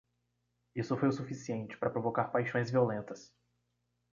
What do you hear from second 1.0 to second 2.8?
o suficiente para provocar paixões